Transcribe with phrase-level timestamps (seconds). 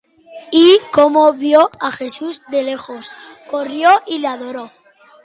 [0.63, 3.15] Y como vió á Jesús de lejos,
[3.51, 4.71] corrió, y le adoró.